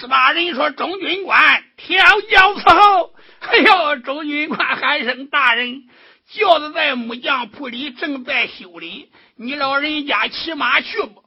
[0.00, 1.98] 史大人说：“中军官调
[2.30, 5.88] 教伺候。”哎呦，中军官喊声：“大人，
[6.30, 11.24] 轿子在木匠铺里正在修理，你老人家骑马去不？”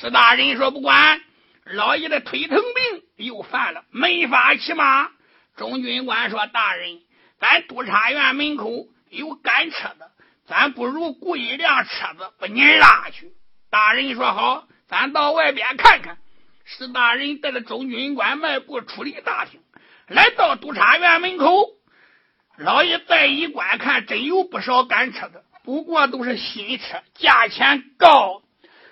[0.00, 1.20] 史大人说：“不管，
[1.64, 5.08] 老爷的腿疼病又犯了，没法骑马。”
[5.58, 7.00] 中军官说：“大人，
[7.40, 8.70] 咱督察院门口
[9.10, 10.12] 有赶车的，
[10.46, 13.32] 咱不如雇一辆车子把您拉去。”
[13.68, 16.18] 大人说：“好，咱到外边看看。”
[16.68, 19.60] 史大人带着中军官迈步出了大厅，
[20.08, 21.68] 来到督察院门口。
[22.58, 28.42] 老爷再一观看，真有不少赶车的，不过都是新车，价钱高。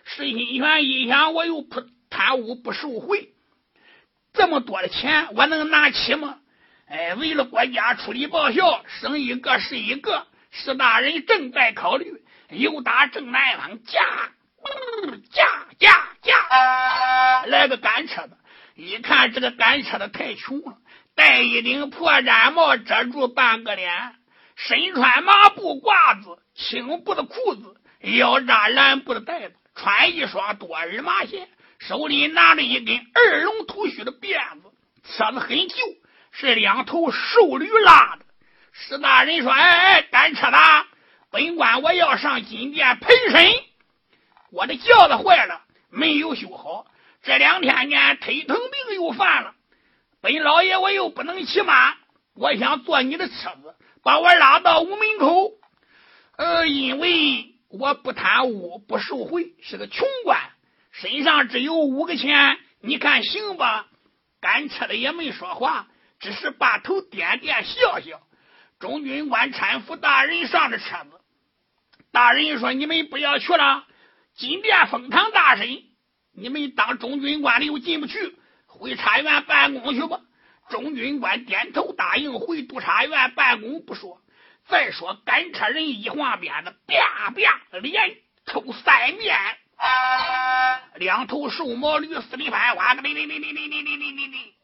[0.04, 3.34] 石新权一想，我又不贪污不受贿，
[4.32, 6.38] 这么多的钱我能拿起吗？
[6.86, 10.28] 哎，为了国家出力报效，生一个是一个。
[10.52, 14.00] 史大人正在考虑，又打正南方驾
[15.30, 15.44] 驾
[15.78, 18.36] 驾驾来个赶车的。
[18.74, 20.78] 一看这个赶车的太穷了，
[21.14, 24.16] 戴一顶破毡帽遮住半个脸，
[24.56, 29.54] 身穿麻布褂子、青布的裤子，腰扎蓝布的带子。
[29.76, 31.48] 穿一双多耳麻鞋，
[31.80, 34.70] 手里拿着一根二龙吐须的辫子，
[35.02, 35.76] 车子很旧，
[36.30, 38.24] 是两头瘦驴拉的。
[38.72, 40.58] 史大人说：“哎哎，赶车的，
[41.30, 43.52] 本官我要上金殿陪审。
[44.54, 46.86] 我的轿子坏了，没有修好，
[47.24, 49.54] 这两天呢，腿疼病又犯了。
[50.20, 51.96] 本老爷我又不能骑马，
[52.34, 55.50] 我想坐你的车子，把我拉到屋门口。
[56.36, 60.38] 呃，因为。”我不贪污，不受贿，是个穷官，
[60.92, 63.88] 身上只有五个钱，你看行吧？
[64.40, 65.88] 赶车的也没说话，
[66.20, 68.20] 只是把头点点笑笑。
[68.78, 71.20] 中军官搀扶大人上了车子，
[72.12, 73.84] 大人说：“你们不要去了，
[74.36, 75.82] 金殿封堂大审，
[76.34, 78.36] 你们当中军官的又进不去，
[78.66, 80.20] 回察院办公去吧。”
[80.70, 84.18] 中军官点头答应，回督察院办公不说。
[84.66, 88.16] 再说赶车人一晃鞭子，啪啪，连
[88.46, 89.36] 抽三面，
[90.96, 94.54] 两头瘦毛驴四里翻花，哩哩哩哩哩哩哩哩哩哩，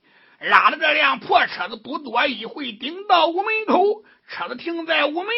[0.41, 5.35] 拉着这辆破车子，不多一会，顶到屋门口，车子停在屋门，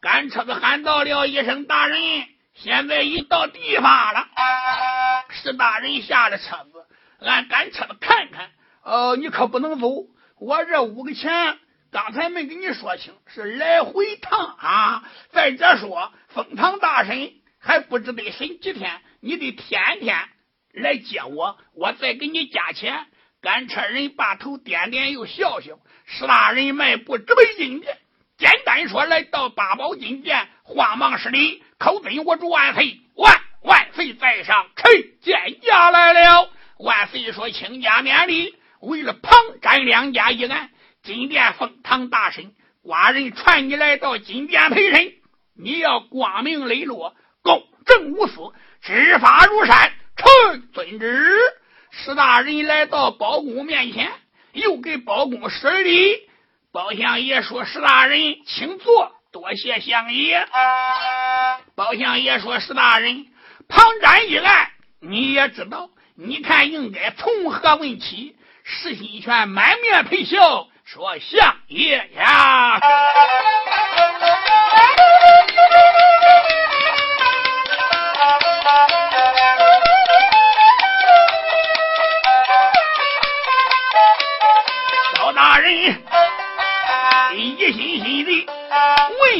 [0.00, 2.00] 赶车子喊到了一声：“大人，
[2.54, 4.26] 现在已到地方了。”
[5.30, 6.86] 是大人下了车子，
[7.20, 8.50] 俺赶车子看看。
[8.82, 9.88] 呃，你可不能走，
[10.38, 11.58] 我这五个钱。
[11.90, 15.04] 刚才没跟你说清，是来回趟啊！
[15.30, 20.18] 再者说，封堂大审还不知得审几天，你得天天
[20.72, 23.06] 来接我，我再给你加钱。
[23.40, 27.96] 赶车人把头点点又笑笑，史大人迈步直奔金殿。
[28.38, 34.90] 简单说，来到八宝金殿，慌忙施礼，口尊我主万岁，万万岁在上，臣
[35.20, 36.48] 见驾来了。
[36.78, 40.70] 万岁说：“请家免礼。”为了庞占两家一案。
[41.02, 45.12] 金殿封堂大审，寡人传你来到金殿陪审，
[45.54, 49.92] 你要光明磊落，公正无私，执法如山。
[50.16, 51.38] 臣遵旨。
[51.90, 54.10] 史大人来到包公面前，
[54.54, 56.16] 又给包公施礼。
[56.72, 60.46] 包相爷说：“史大人，请坐，多谢相爷。”
[61.74, 63.26] 包相爷说：“石大人，
[63.68, 70.68] 庞展一案，你也知道，你看应该从何问起？”石新权满面陪笑。
[70.84, 72.78] 说相爷呀，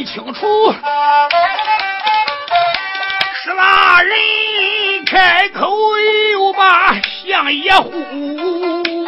[0.04, 0.72] 清楚，
[3.42, 5.70] 是那人开口
[6.32, 6.94] 又把
[7.24, 9.06] 相爷呼。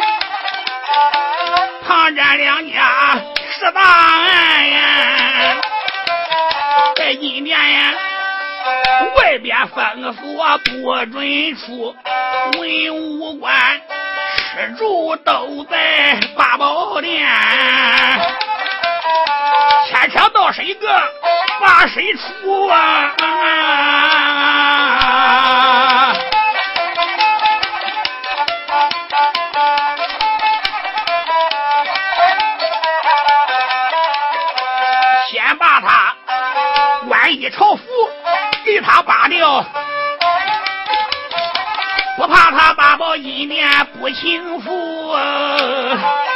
[1.87, 3.21] 抗战两家
[3.59, 5.57] 是大案呀，
[6.95, 7.93] 在今年呀，
[9.17, 10.71] 外边封锁不
[11.11, 11.95] 准出，
[12.57, 13.81] 文武官
[14.55, 17.27] 吃住都在八宝殿，
[19.87, 20.87] 天天倒是一个
[21.61, 23.15] 八谁出啊,
[35.31, 36.13] 先把他
[37.07, 37.83] 官衣朝服
[38.65, 39.63] 给他扒掉，
[42.17, 46.26] 不怕他八宝一面不幸福、啊。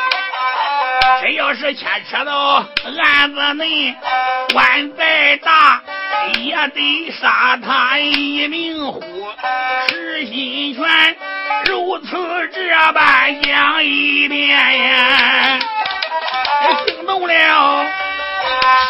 [1.22, 2.66] 真要是牵扯到
[3.04, 3.96] 案子内，
[4.54, 5.80] 官再大
[6.40, 9.02] 也得杀他一命呼。
[9.90, 11.16] 石心权
[11.66, 12.08] 如此
[12.52, 15.60] 这般讲一遍呀，
[16.88, 17.86] 惊动了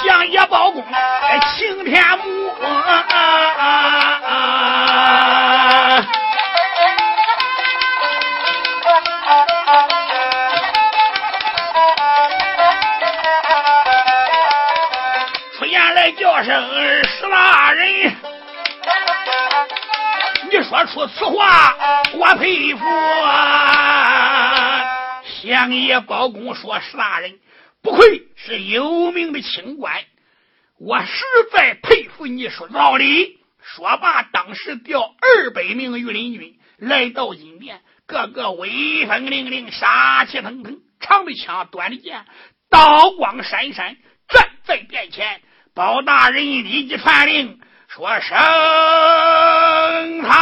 [0.06, 0.82] 相爷包公
[1.58, 2.52] 晴天母。
[16.14, 18.16] 叫声石大人，
[20.50, 21.76] 你说出此话，
[22.14, 22.86] 我佩服。
[22.86, 24.88] 啊。
[25.24, 27.40] 相爷包公说：“石大人
[27.82, 30.04] 不愧是有名的清官，
[30.80, 42.26] 我实在佩服你说道理。”说罢，当时调二百名御林军来到金殿，个个威风凛凛，杀气腾腾，长的枪，短的剑，
[42.70, 43.98] 刀光闪闪，
[44.28, 45.42] 站在殿前。
[45.74, 47.58] 包大人立即传令
[47.88, 48.38] 说：“升
[50.24, 50.38] 堂。”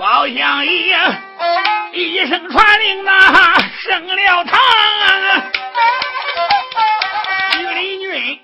[0.00, 0.98] 包相爷
[1.92, 4.58] 一声传令呐，升了堂。
[7.62, 8.40] 御林军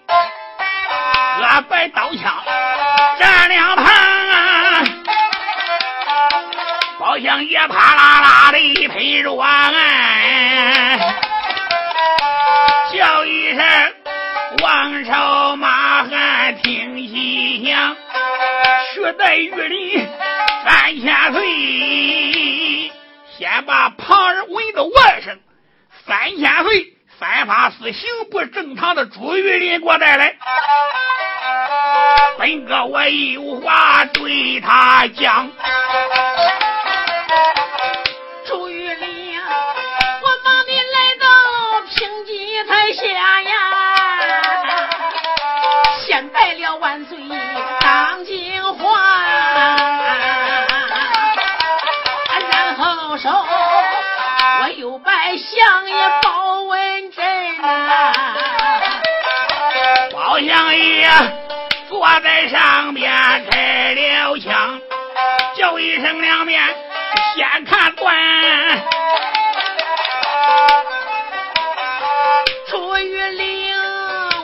[1.38, 2.43] 各摆刀枪
[7.14, 9.72] 包相爷啪啦啦的一拍着案，
[12.92, 13.64] 叫一声
[14.60, 17.96] 王朝马汉听细响，
[18.92, 20.08] 取代御林
[20.64, 22.90] 三千岁，
[23.38, 25.38] 先把旁人闻的外甥
[26.08, 30.34] 三千岁三法司刑部正堂的朱玉林给我带来。
[32.38, 35.48] 本哥我有话对他讲。
[55.36, 58.12] 相爷包文贞呐。
[60.12, 61.08] 包相爷
[61.88, 63.10] 坐在上边
[63.50, 64.80] 开了枪，
[65.56, 66.62] 叫一声两面
[67.34, 68.14] 先看断。
[72.68, 73.74] 朱玉玲，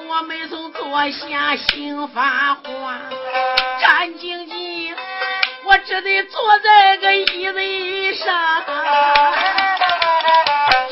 [0.09, 3.01] 我没从坐下行发话，
[3.81, 4.95] 战兢兢，
[5.65, 8.65] 我只得坐在个椅子上。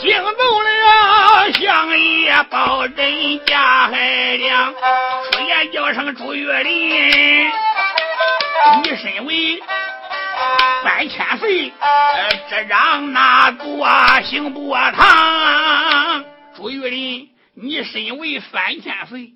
[0.00, 7.50] 惊动了乡野包人家海良，出言叫声朱玉林，
[8.84, 9.60] 你身为
[10.84, 13.88] 三千岁，呃，这让哪座
[14.22, 16.24] 刑部堂？
[16.54, 19.32] 朱玉林，你身为三千岁，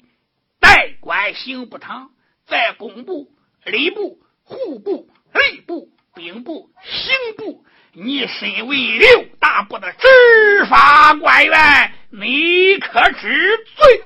[0.60, 2.10] 代管刑部堂，
[2.46, 3.26] 在工部、
[3.64, 7.64] 礼部、户部、吏部、兵部、刑部。
[7.94, 14.02] 你身为六大部的执法官员，你可知罪？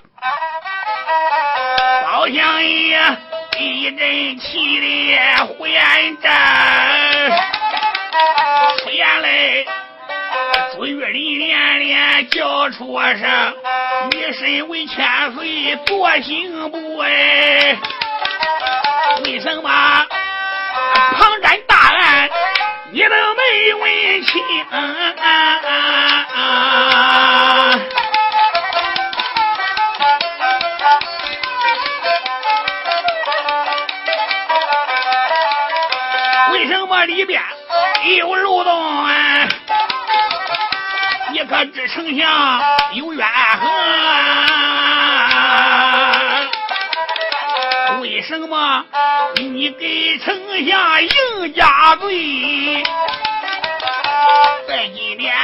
[2.03, 2.99] 包相爷
[3.61, 6.29] 一阵气烈呼延着，
[8.83, 9.65] 出言来，
[10.75, 13.55] 朱玉林连连叫出声
[14.11, 17.79] ：“你身为千岁做刑部哎，
[19.23, 19.63] 为什么
[21.13, 22.29] 旁瞻大案？”
[22.93, 24.43] 你都没问清，
[36.53, 37.43] 为什么里边
[38.19, 39.49] 有漏洞啊？
[41.33, 42.63] 你可知丞相
[42.93, 44.56] 有怨恨？
[48.09, 48.85] 为什么
[49.35, 50.33] 你给丞
[50.65, 52.85] 相应加罪？
[54.69, 55.35] 在今天，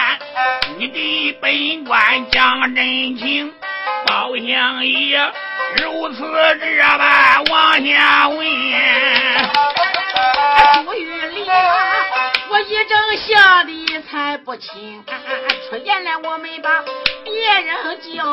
[0.78, 3.52] 你给本官讲真情，
[4.06, 5.18] 包相爷
[5.82, 6.22] 如此
[6.60, 8.46] 这般往下问。
[10.84, 11.44] 朱玉林，
[12.48, 15.04] 我一整吓得才不轻，
[15.68, 16.80] 出言来我没把
[17.24, 17.74] 别人
[18.16, 18.24] 叫，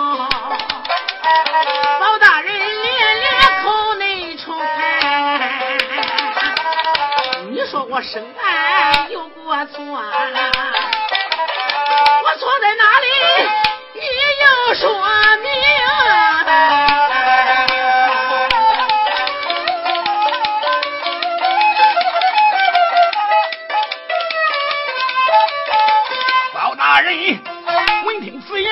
[2.00, 2.54] 包大人
[7.92, 10.00] 我生爱有过错，我
[12.38, 13.08] 错在哪里？
[13.96, 14.02] 你
[14.42, 14.94] 要说
[15.42, 15.50] 明。
[26.54, 27.16] 包大大人
[28.06, 28.72] 闻听此言，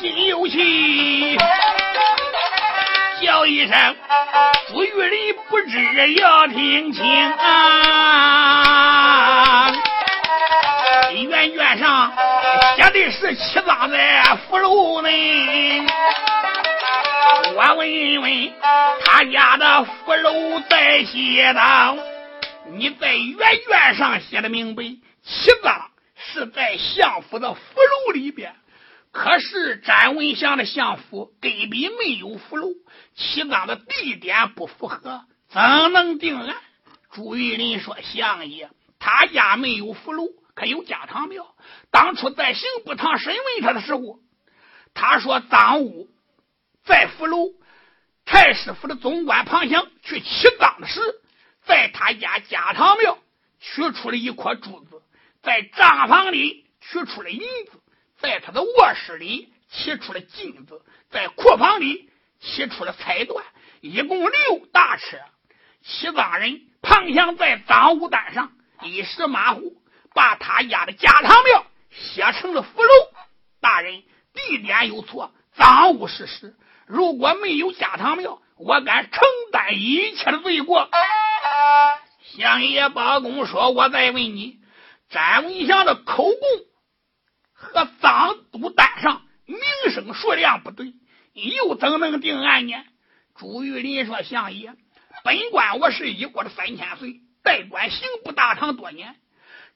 [0.00, 0.62] 心有气，叫
[3.66, 3.96] 声
[4.68, 7.02] ：“朱玉林不知要听清
[7.32, 8.52] 啊！”
[11.28, 12.12] 原卷上
[12.76, 15.86] 写的是七藏在福楼内。
[17.56, 18.52] 我问问
[19.04, 21.96] 他家的福楼在西当，
[22.72, 24.82] 你在原卷上写的明白，
[25.22, 28.54] 七藏是在相府的福楼里边。
[29.12, 32.68] 可是詹文祥的相府根本没有福楼，
[33.14, 35.60] 七藏的地点不符合，怎
[35.92, 36.56] 能定案？
[37.12, 41.54] 朱玉林说：“相爷，他家没有福楼，可有家堂庙。
[41.90, 44.18] 当初在刑部堂审问他的时候，
[44.94, 46.08] 他说赃物。”
[46.84, 47.48] 在福楼
[48.26, 51.00] 太师府的总管庞祥去起赃时，
[51.64, 53.16] 在他家家堂庙
[53.58, 55.00] 取出了一颗珠子，
[55.40, 57.80] 在账房里取出了银子，
[58.18, 62.10] 在他的卧室里取出了金子，在库房里
[62.44, 63.42] 取出了彩缎，
[63.80, 65.18] 一共六大车。
[65.82, 69.76] 起赃人庞祥在赃物单上一时马虎，
[70.14, 72.88] 把他家的家堂庙写成了福楼。
[73.60, 76.54] 大人，地点有错，赃物是实。
[76.86, 79.22] 如果没有家堂庙，我敢承
[79.52, 80.90] 担一切的罪过。
[82.36, 84.58] 相爷包公说：“我再问你，
[85.08, 86.34] 詹文祥的口供
[87.52, 89.58] 和赃物单上名
[89.92, 90.94] 声数量不对，
[91.34, 92.72] 又怎能定案呢？”
[93.36, 94.74] 朱玉林说：“相爷，
[95.22, 99.16] 本官我是一过了三千岁，代管刑部大堂多年。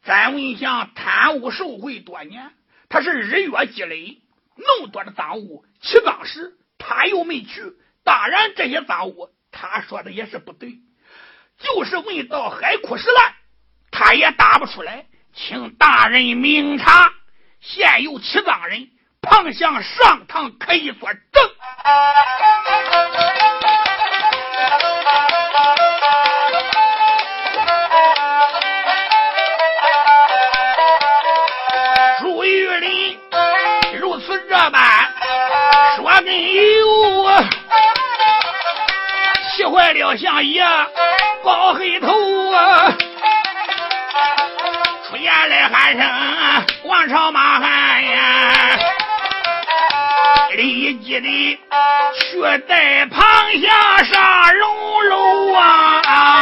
[0.03, 2.53] 詹文祥贪污受贿多年，
[2.89, 4.23] 他是日月积累
[4.57, 7.75] 那么多的赃物，起赃时。”他又没去，
[8.05, 10.79] 当然这些赃物，他说的也是不对。
[11.59, 13.35] 就是问到海枯石烂，
[13.91, 15.07] 他也答不出来。
[15.35, 17.13] 请大人明察，
[17.61, 18.91] 现有七赃人
[19.31, 21.21] 庞祥上堂可以作证。
[32.21, 33.19] 朱玉林
[34.01, 34.81] 如此这般。
[35.97, 37.29] 说真有，
[39.57, 40.65] 气坏了相爷
[41.43, 42.93] 抱黑头啊！
[45.09, 46.07] 出言来喊声
[46.85, 47.61] 王朝马
[51.21, 51.59] 你
[52.31, 53.23] 却在旁
[53.61, 56.38] 下杀龙楼啊。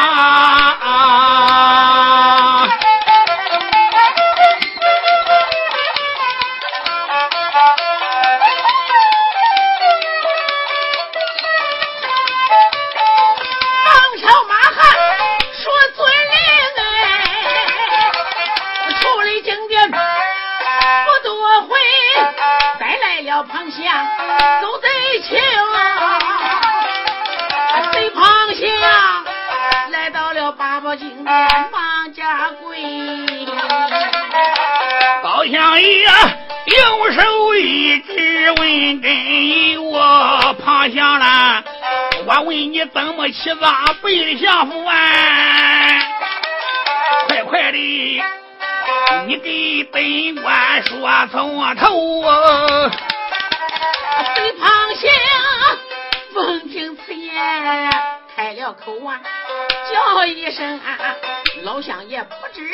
[30.97, 31.37] 了八宝金殿
[31.73, 32.81] 王家柜，
[35.23, 36.05] 高相爷
[36.67, 41.63] 用手一指问根我庞祥了，
[42.27, 44.95] 我问你怎么起葬背的相府啊？
[47.29, 48.23] 快快的，
[49.27, 52.91] 你给本官说从头啊！
[54.35, 55.11] 贼庞祥
[56.35, 57.35] 闻听此言，
[58.35, 59.21] 开了口啊，
[59.93, 60.99] 叫一声：“啊
[61.63, 62.69] 老乡爷，不知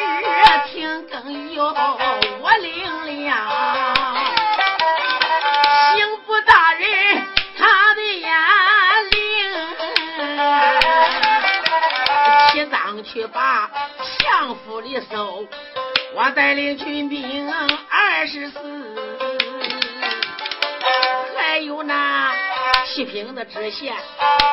[0.68, 3.32] 听更有我领了。”
[5.94, 7.22] 刑部大人
[7.58, 8.30] 他的眼
[9.10, 9.20] 灵，
[12.52, 13.70] 提赃去把
[14.18, 15.46] 相府里搜，
[16.14, 17.52] 我带领军兵
[17.90, 18.58] 二十四。
[21.36, 22.32] 还有那
[22.84, 23.94] 七品的知县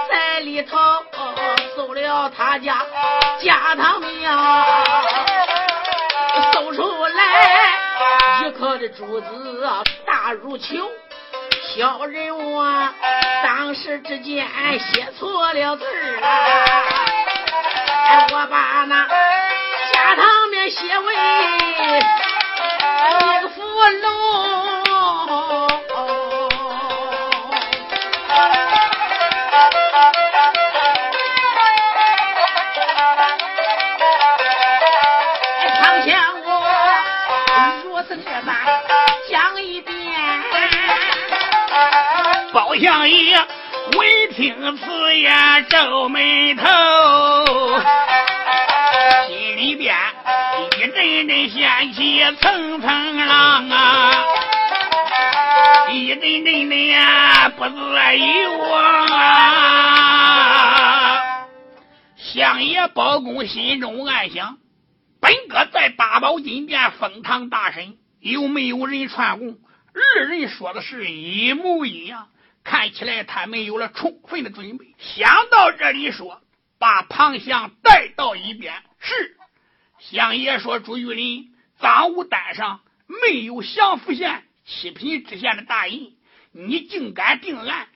[0.09, 0.77] 在里头
[1.75, 2.85] 搜了他家
[3.41, 4.65] 家堂庙，
[6.53, 7.73] 搜出来
[8.45, 10.89] 一颗的珠子啊大如球，
[11.75, 12.63] 小人物
[13.43, 14.47] 当时之间
[14.79, 15.85] 写错了字
[16.21, 19.07] 哎，我把那
[19.91, 21.17] 家堂面写为一
[23.41, 23.61] 个福
[24.01, 24.68] 楼。
[42.69, 46.67] 包相爷闻听此言皱眉头，
[49.27, 49.97] 心里边
[50.77, 54.11] 一阵阵掀起层层浪啊，
[55.91, 59.89] 一阵阵的呀不自由啊。
[62.17, 64.59] 相爷包公心中暗想：
[65.19, 69.57] 本哥在八宝金殿封堂大审，有没有人串供？
[69.95, 72.27] 二人说的是一模一样，
[72.63, 74.95] 看起来他们有了充分的准备。
[74.97, 76.41] 想到这里，说
[76.77, 78.73] 把庞相带到一边。
[78.99, 79.37] 是
[79.99, 86.15] 相爷说：“朱玉林赃物单上没有降福县七品知县的大印，
[86.51, 87.87] 你竟敢定案，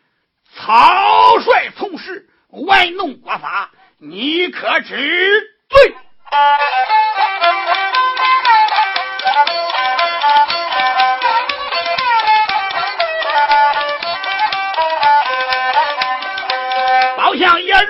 [0.55, 3.71] 草率从事，玩弄国法。”
[4.05, 5.95] 你可知罪？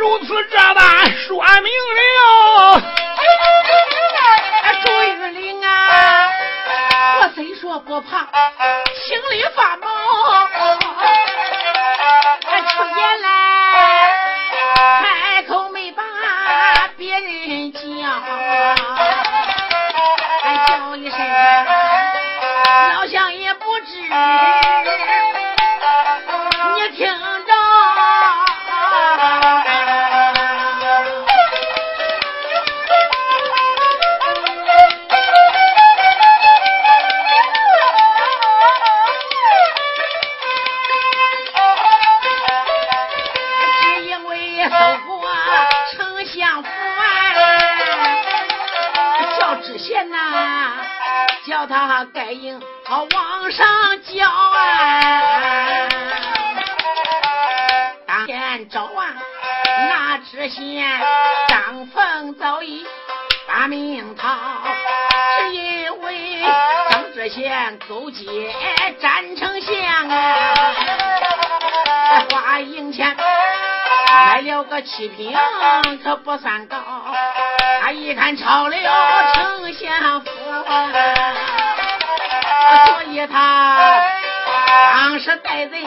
[0.04, 0.84] 如此这般
[1.16, 2.82] 说明了。
[4.84, 6.30] 朱玉玲啊，
[7.22, 8.28] 我虽说不怕，
[8.94, 9.88] 心里发毛。
[74.96, 75.36] 七品，
[76.04, 76.78] 可不算高。
[77.82, 78.78] 他一看抄了
[79.34, 80.30] 丞相府，
[82.86, 84.06] 所以他
[84.94, 85.84] 当时带人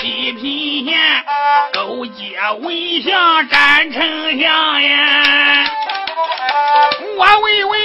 [0.00, 0.98] 七品县
[1.74, 4.00] 勾结魏相斩丞
[4.40, 5.66] 相呀！
[7.18, 7.78] 我问问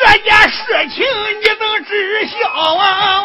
[0.00, 0.58] 这件事
[0.92, 1.04] 情，
[1.40, 2.34] 你能知晓
[2.74, 3.22] 啊？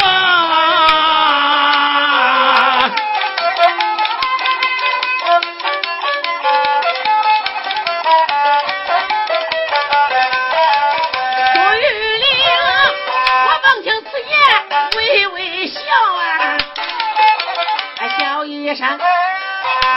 [18.68, 18.86] 一声，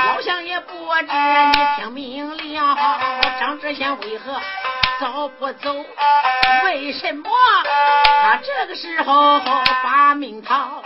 [0.06, 2.76] 老乡也不知你听明了，
[3.40, 4.40] 张知县为何
[5.00, 5.74] 早不走？
[6.66, 7.28] 为什么
[8.22, 9.40] 他这个时候
[9.83, 10.85] 把命逃？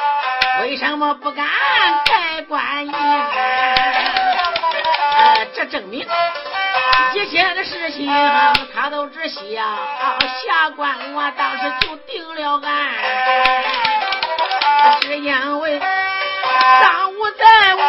[0.62, 1.46] 为什么不敢
[2.06, 2.92] 盖棺印？
[5.52, 6.08] 这证明
[7.12, 8.10] 一切的事情
[8.74, 9.40] 他都知晓。
[9.42, 12.94] 下官我当时就定了案，
[15.02, 15.82] 只因为。
[16.80, 17.80] 赃物在我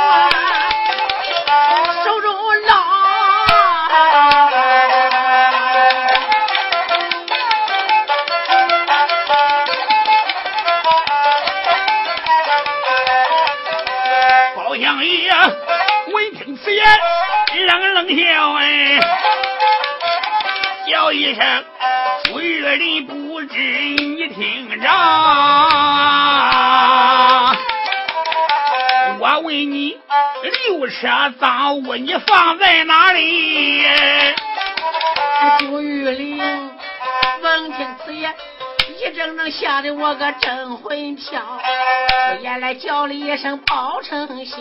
[2.05, 2.31] 手中
[2.67, 2.71] 捞，
[14.55, 15.33] 包相爷
[16.13, 16.87] 闻听此言，
[17.67, 18.97] 冷冷笑哎，
[20.89, 21.65] 叫一声
[22.31, 24.89] ：“朱月林，不知你听着。”
[29.55, 29.97] 我问你，
[30.67, 31.07] 六车
[31.39, 33.85] 赃物你放在哪里？
[35.59, 36.37] 朱玉玲
[37.41, 38.35] 闻听此言，
[38.99, 44.59] 一整整吓得我个真魂跳，出言来叫了一声包丞相，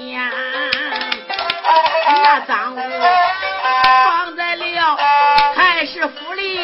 [2.23, 2.79] 那赃物
[4.05, 4.97] 放在了
[5.57, 6.61] 太师府里，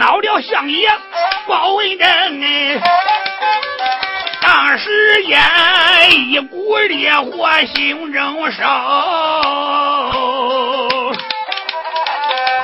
[0.00, 0.88] 恼了相爷
[1.46, 2.40] 包文正，
[4.40, 5.38] 当时也
[6.16, 8.64] 一股烈火心中烧，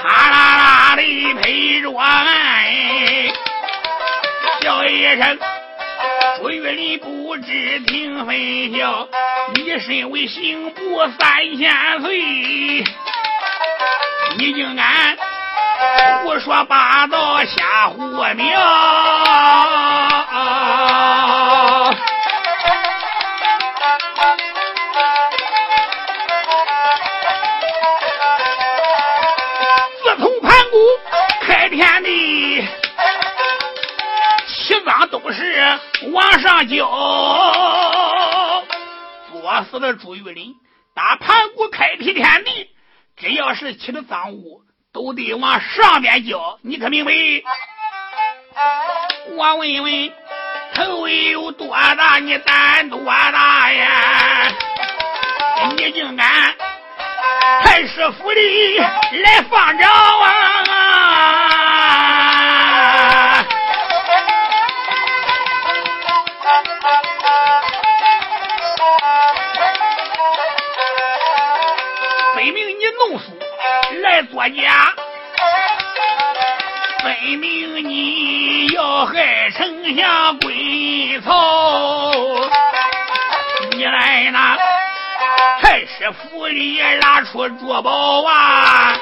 [0.02, 1.02] 啪啦啦的
[1.42, 2.64] 陪着案，
[4.62, 5.38] 叫一声。
[6.38, 8.34] 朱玉林不知听分
[8.78, 9.06] 晓，
[9.54, 12.82] 你身为刑部三千岁，
[14.38, 15.18] 你竟敢
[16.22, 18.02] 胡说八道瞎胡
[18.34, 18.60] 描！
[30.02, 30.76] 自从盘古
[31.42, 32.66] 开天地。
[35.08, 35.78] 都是
[36.12, 36.84] 往上交，
[39.30, 40.54] 作死的朱玉林，
[40.94, 42.70] 打盘古开辟天地，
[43.16, 44.62] 只要是起的赃物，
[44.96, 46.58] 都得往上边交。
[46.62, 47.12] 你可明白？
[49.36, 50.12] 我问问，
[50.72, 52.18] 头有多大？
[52.18, 54.48] 你胆多大呀？
[55.76, 56.54] 你竟敢
[57.62, 60.64] 太师府里来放招啊！
[74.02, 74.94] 来作假，
[77.02, 82.10] 分明你要害丞相归曹，
[83.72, 84.58] 你来那
[85.62, 88.98] 太师府里拉出珠宝啊，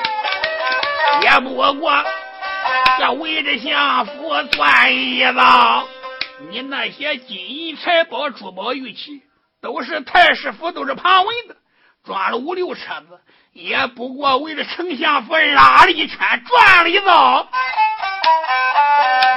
[1.23, 2.05] 也不过
[2.99, 5.87] 这围着相府钻一遭。
[6.51, 9.23] 你那些金银财宝、珠宝玉器，
[9.63, 11.57] 都是太师府，都是旁文的，
[12.05, 13.19] 抓了五六车子。
[13.53, 17.47] 也不过围着丞相府拉了一圈，转了一遭，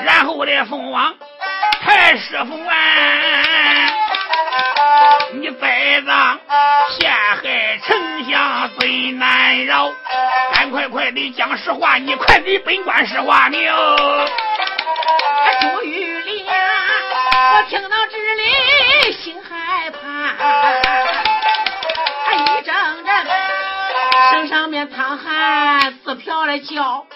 [0.03, 1.13] 然后来送往
[1.82, 2.73] 太师府啊！
[5.34, 6.12] 你崽子
[6.97, 9.93] 陷害丞相最难饶，
[10.51, 13.71] 赶快快的讲实话，你快给本官实话明。
[15.62, 16.56] 朱玉莲，
[17.53, 21.26] 我听到这里心害怕。
[24.38, 27.08] 身上面淌汗，自瓢的叫，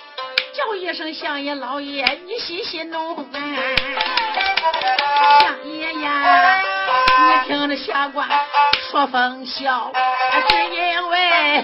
[0.56, 3.16] 叫一声相爷老爷，你细心弄！
[5.40, 6.64] 相爷呀，
[7.20, 8.28] 你听着下官
[8.90, 9.92] 说风笑，
[10.50, 11.64] 只因为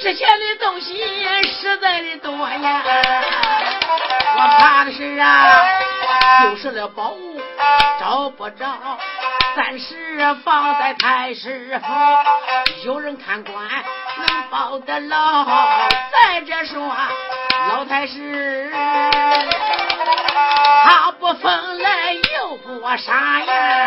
[0.00, 0.96] 值钱的东西
[1.42, 2.82] 实在的多呀，
[4.36, 5.66] 我怕的是啊，
[6.42, 7.40] 丢失了宝物
[7.98, 8.64] 找不着，
[9.56, 11.92] 暂时放在太师府，
[12.84, 13.56] 有人看管。
[14.18, 15.44] 能保得牢。
[16.12, 16.96] 再者说，
[17.68, 18.70] 老太师
[20.84, 23.86] 他不疯来又不傻呀，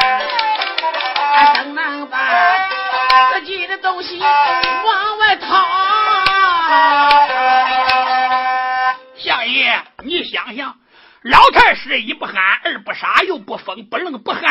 [1.35, 2.17] 他怎能把
[3.33, 5.65] 自己的东西往外掏？
[9.17, 10.75] 相爷，你想想，
[11.23, 14.41] 老太师一不憨，二不傻，又不疯不愣不憨，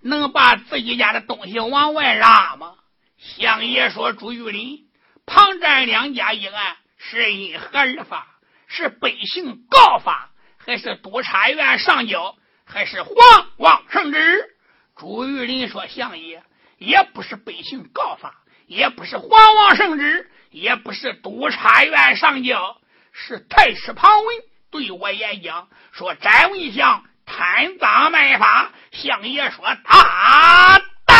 [0.00, 2.72] 能把自己家的东西往外拉吗？
[3.18, 4.83] 相爷说：“朱玉林。”
[5.26, 8.26] 庞占两家一案是因何而发？
[8.66, 12.34] 是百姓告发，还是督察院上交，
[12.64, 13.14] 还是皇
[13.56, 14.50] 王圣旨？
[14.96, 16.42] 朱玉林说：“相爷，
[16.78, 18.34] 也不是百姓告发，
[18.66, 22.80] 也不是皇王圣旨，也不是督察院上交，
[23.12, 24.36] 是太师庞文
[24.70, 28.72] 对我演讲，说詹文祥贪赃卖法。
[28.92, 31.16] 相爷说大胆。”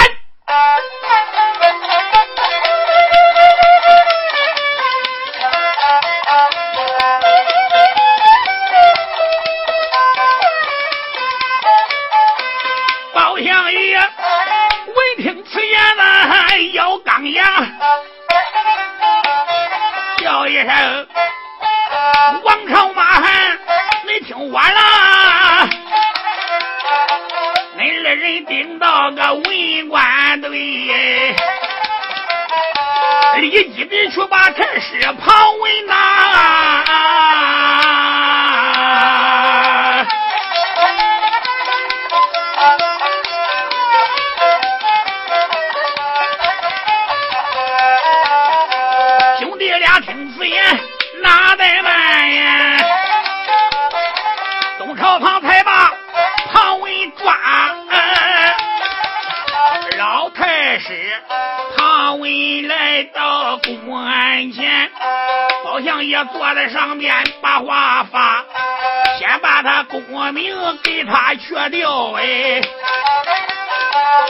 [13.34, 17.66] 包相爷闻听此言呐，咬钢牙，
[20.18, 21.06] 叫一声
[22.44, 23.58] ：“王朝马汉，
[24.06, 25.68] 你听我了！
[27.76, 31.34] 恁二人顶到个文官队。”
[33.40, 36.84] 立即的去把太师庞文拿，
[60.74, 60.92] 老太师。
[61.76, 64.90] 庞文来到公案前，
[65.62, 68.44] 包相爷坐在上面把话发。
[69.20, 70.02] 先把他功
[70.34, 72.60] 名给他去掉哎，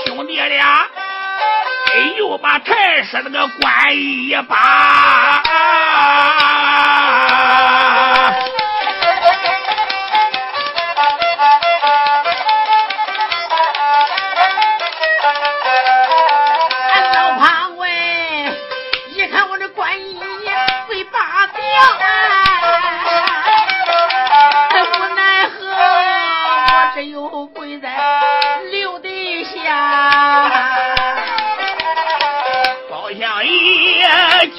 [0.05, 0.87] 兄弟俩
[1.95, 5.43] 哎又把太师那个官一把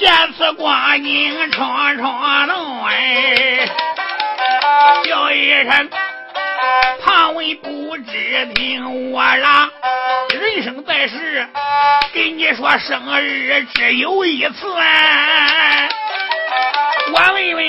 [0.06, 0.52] 这次。
[0.52, 3.68] 光景闯闯弄哎，
[5.04, 5.90] 叫一声
[7.04, 9.68] 旁文不知听我啦。
[10.30, 11.44] 人生在世，
[12.14, 14.68] 跟你说生日只有一次。
[17.12, 17.64] 我问问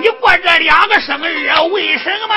[0.00, 2.34] 你过这两个生日为什么？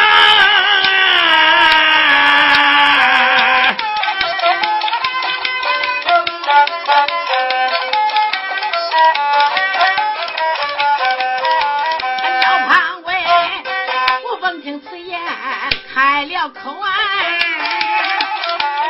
[15.96, 16.92] 开了口啊，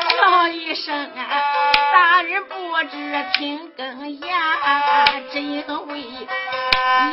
[0.09, 1.21] 叫一声啊，
[1.93, 2.55] 大人不
[2.89, 4.35] 知听更言，
[5.31, 6.03] 只因为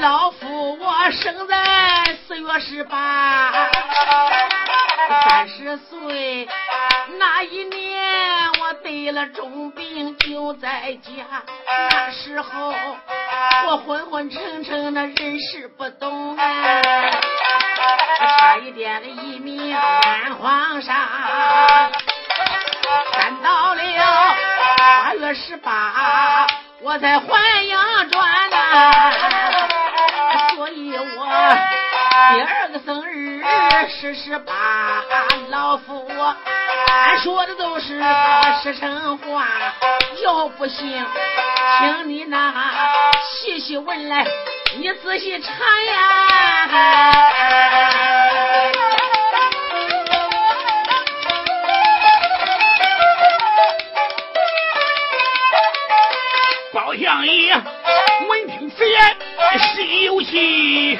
[0.00, 3.52] 老夫我生在四月十八，
[5.26, 6.48] 三十岁
[7.18, 11.10] 那一年我得了重病就在家，
[11.90, 12.72] 那时候
[13.66, 16.42] 我昏昏沉沉的人事不懂啊。
[18.22, 20.96] 差一点的一命安皇上，
[23.12, 23.82] 赶到了
[24.78, 26.46] 八月十八，
[26.80, 29.52] 我在还阳转呐，
[30.54, 31.26] 所以我
[32.34, 33.42] 第二个生日
[33.88, 34.52] 是十八。
[35.48, 36.36] 老夫我
[36.88, 38.00] 俺说的都是
[38.62, 39.46] 实诚话，
[40.22, 41.04] 要不信，
[41.78, 42.52] 请你那
[43.24, 44.24] 细细问来。
[44.74, 46.68] 你仔细查呀，
[56.72, 57.54] 包相爷
[58.28, 59.16] 闻听此言
[59.74, 60.98] 心有气，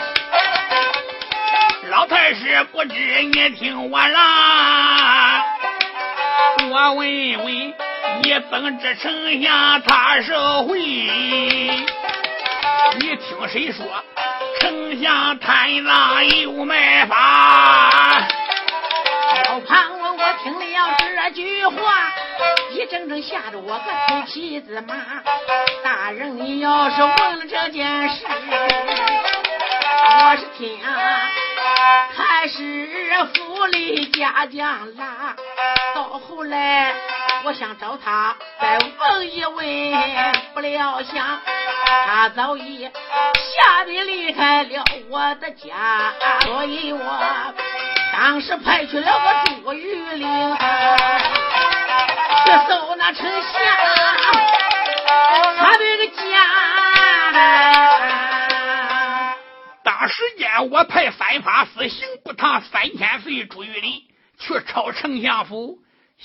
[1.89, 5.43] 老太师不知你听我啦，
[6.71, 7.09] 我问
[7.45, 7.75] 问
[8.23, 10.37] 你怎知丞相他是
[10.69, 10.79] 会？
[12.99, 13.87] 你听谁说
[14.61, 17.91] 丞相贪赃又卖法？
[19.49, 22.13] 老庞问我听了这句话，
[22.71, 24.95] 一整整吓得我个头皮子麻。
[25.83, 28.27] 大人，你要是问了这件事，
[30.25, 30.79] 我是听
[32.15, 32.89] 还是
[33.35, 35.35] 府里家将拉，
[35.95, 36.95] 到后来
[37.45, 39.67] 我想找他再问一问，
[40.55, 41.41] 不料想。
[42.07, 47.55] 他早已吓得离开了我的家，所以我
[48.13, 50.57] 当时派去了个朱玉玲
[52.45, 53.43] 去搜那丞相
[55.59, 56.23] 他这个家。
[59.83, 64.01] 当时间我派三法司刑部堂三千岁朱玉林
[64.39, 65.79] 去抄丞相府，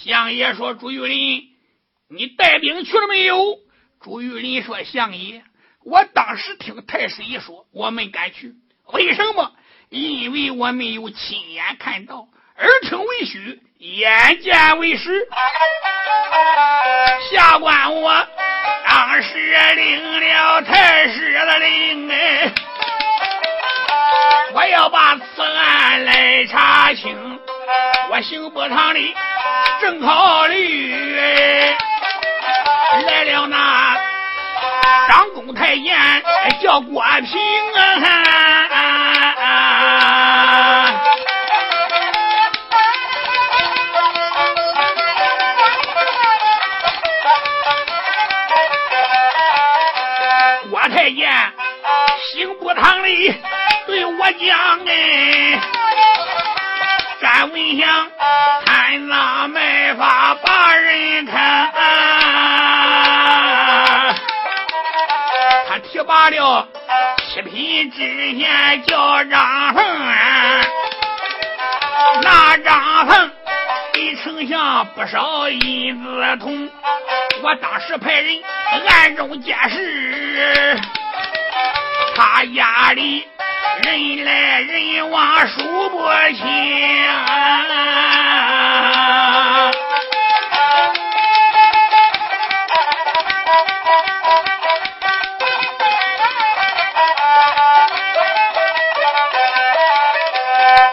[0.03, 1.49] 相爷说朱玉林，
[2.07, 3.57] 你带兵去了没有？
[3.99, 5.43] 朱玉林说相爷。
[5.83, 8.53] 我当时听太师一说，我没敢去。
[8.93, 9.53] 为什么？
[9.89, 15.27] 因为我没有亲眼看到，耳听为虚，眼见为实。
[17.31, 18.27] 下官我
[18.85, 19.37] 当时
[19.75, 22.53] 领了太师的令，哎，
[24.53, 27.39] 我要把此案来查清。
[28.09, 29.13] 我刑部堂里
[29.81, 30.95] 正考虑，
[33.05, 33.97] 来了那。
[35.09, 35.95] 张公太监
[36.61, 37.39] 叫郭平
[37.75, 37.83] 啊，
[50.69, 51.29] 郭太监
[52.31, 53.33] 刑部堂里
[53.85, 55.59] 对我讲哎，
[57.19, 57.87] 詹文祥
[58.65, 61.73] 贪赃卖法把人看。
[65.67, 66.67] 他提拔了
[67.33, 69.83] 七品知县叫张凤，
[72.21, 73.31] 那张凤
[73.93, 76.69] 给丞相不少银子铜，
[77.41, 78.41] 我当时派人
[78.87, 80.79] 暗中监视，
[82.15, 83.27] 他家里
[83.83, 85.97] 人来人往数不
[86.35, 86.47] 清。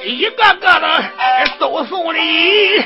[0.07, 1.03] 一个个的
[1.59, 2.79] 都送礼，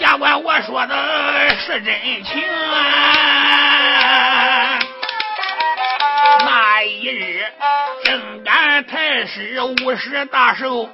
[0.00, 1.94] 下官我说的是真
[2.24, 2.76] 情啊！
[6.44, 7.46] 那一日
[8.10, 10.90] 正赶太师五十大寿，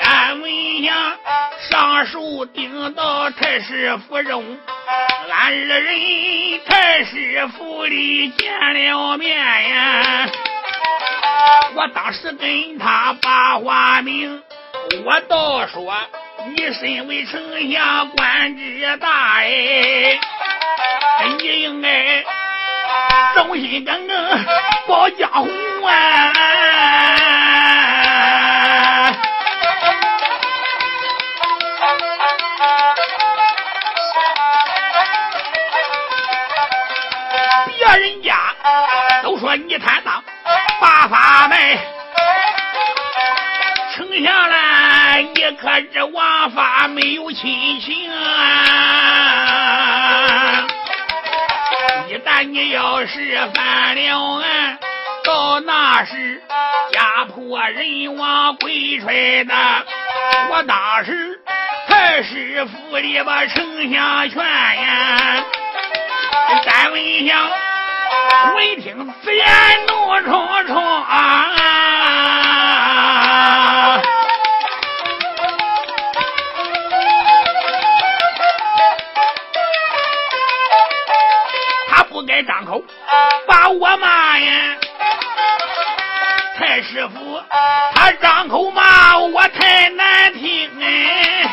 [0.00, 0.52] 甘文
[0.84, 0.94] 祥
[1.68, 4.44] 上书顶到太师府中，
[5.32, 9.36] 俺二人太师府里见了面
[9.68, 10.28] 呀。
[11.74, 14.40] 我当时跟他把话明，
[15.04, 15.92] 我倒说
[16.54, 17.40] 你身为丞
[17.72, 20.20] 相，官职大哎，
[21.36, 22.22] 你应该
[23.34, 24.44] 忠心耿耿
[24.86, 25.50] 保江湖
[25.84, 26.32] 啊！
[39.22, 40.22] 都说你贪赃。
[40.80, 41.58] 把法门，
[43.94, 48.16] 丞相来，你可知王法没有亲情啊！
[52.08, 54.78] 一旦你要是犯了案，
[55.22, 56.42] 到那时
[56.92, 59.54] 家破人亡、鬼吹的，
[60.50, 61.38] 我当时
[61.88, 65.44] 太师府里把丞相劝呀，
[66.64, 67.50] 单文祥。
[68.56, 69.46] 闻听此言，
[69.86, 71.46] 怒冲冲啊！
[81.88, 82.82] 他不该张口
[83.46, 84.76] 把我骂呀！
[86.58, 87.40] 太师傅，
[87.94, 91.48] 他张口骂我太难听哎！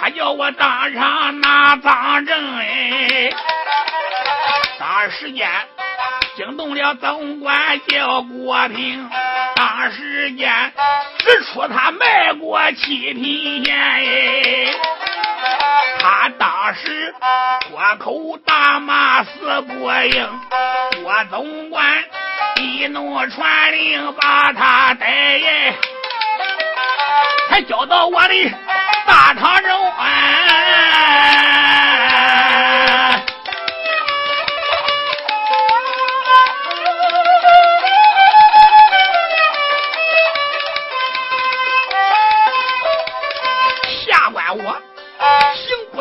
[0.00, 3.30] 他叫我当场拿赃证哎！
[4.78, 5.48] 当时间
[6.36, 9.08] 惊动了总管叫郭平，
[9.54, 10.72] 当时间
[11.18, 14.74] 指出他卖过七品县哎，
[16.00, 17.14] 他当时
[17.68, 20.40] 脱口大骂死过应，
[21.02, 22.04] 郭总管
[22.56, 25.74] 一怒传令把他逮耶，
[27.48, 28.52] 他交到我的
[29.06, 29.92] 大堂中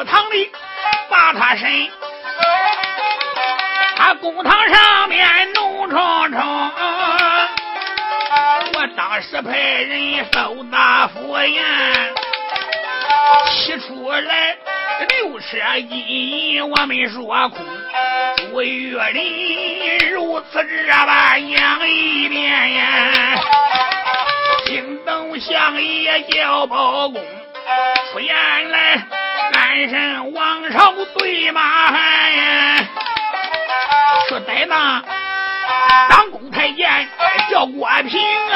[0.04, 0.52] 堂里
[1.10, 1.34] 把。
[1.36, 1.68] 他审，
[3.98, 6.72] 他公堂上面怒冲冲，
[8.76, 11.66] 我当时派人搜大府院，
[13.50, 14.56] 起出来
[15.10, 15.58] 六车
[15.90, 17.66] 金银，我没说空。
[18.52, 23.42] 朱玉林如此这般讲一遍呀，
[24.68, 27.20] 惊动相爷叫包公
[28.12, 29.23] 出言来。
[29.74, 32.86] 三声王朝对马汉，
[34.30, 35.04] 说呆当
[36.12, 37.10] 当公太监
[37.50, 38.54] 叫郭平啊，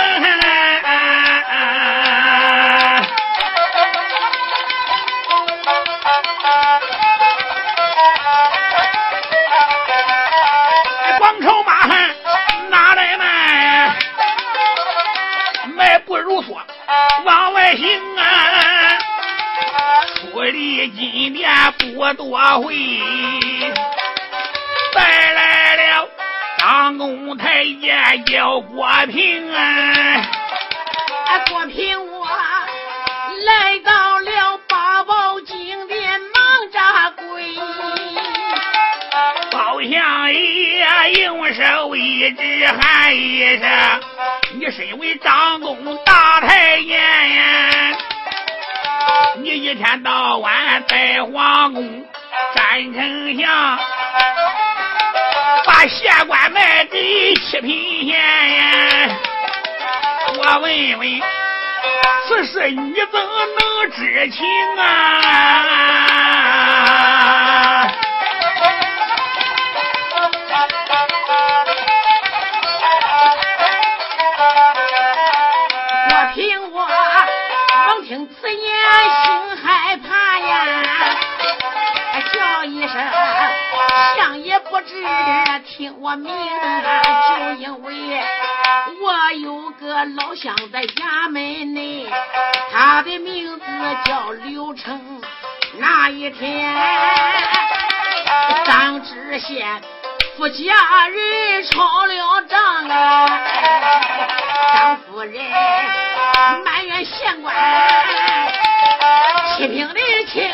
[11.18, 12.16] 光朝马汉
[12.70, 13.96] 哪来卖？
[15.76, 16.62] 卖不如说
[17.26, 18.07] 往外行。
[20.38, 22.76] 出离金殿不多回，
[24.94, 26.08] 带来了
[26.60, 30.22] 张公太监叫郭平啊。
[31.50, 32.28] 郭平，我
[33.48, 37.56] 来到了八宝金殿，忙扎跪。
[39.52, 43.68] 包相爷用手一指喊一声
[44.54, 46.96] ：“你身为张公大太监！”
[49.40, 52.06] 你一天到晚在皇宫
[52.56, 53.78] 占丞相，
[55.64, 58.18] 把县官卖给七品县。
[60.38, 61.22] 我问问，
[62.28, 64.46] 此事你怎能知情
[64.78, 64.84] 啊？
[76.10, 76.88] 我凭我
[77.88, 78.66] 能听此言
[85.66, 88.24] 听我名，就因为
[89.02, 92.08] 我有个老乡在衙门内，
[92.72, 93.66] 他的名字
[94.06, 95.22] 叫刘成。
[95.80, 96.74] 那一天，
[98.66, 99.82] 张知县
[100.38, 103.28] 夫家人吵了仗啊，
[104.74, 105.34] 张夫人
[106.64, 107.54] 埋怨县官
[109.56, 110.50] 欺平的轻。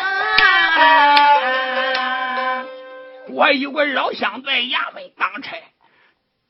[3.33, 5.57] 我有个老乡在衙门当差，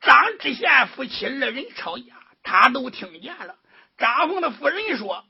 [0.02, 2.04] 张知县夫妻二人吵架，
[2.44, 3.56] 他都听见了。
[3.98, 5.24] 张凤的夫人说：“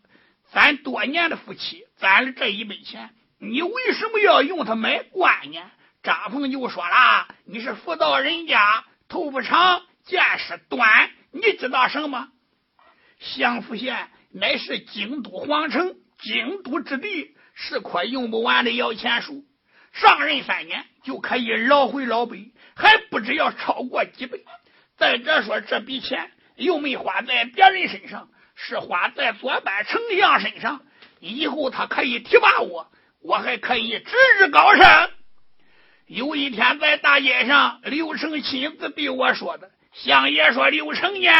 [0.51, 5.59] 咱多年的夫妻，攒了这一笔钱。”你为什么要用它买官呢？
[6.01, 12.29] 张凤就说了：“你是妇道人家，头发长，见识短，你知道什么？
[13.19, 19.45] 相府县乃是京都皇城，京都之地，是棵用不完的摇钱树。
[19.93, 24.43] 上任三年就可以捞回老本，还不知要超过几倍。
[24.97, 30.81] 再者说，这笔钱又没花在别人身上，是花在左班丞相身上。
[31.19, 32.89] 以后他可以提拔我。”
[33.23, 35.09] 我还可以直日高升。
[36.07, 41.33] 有一天在大街上，刘成亲自对我说的：“相爷说刘成年，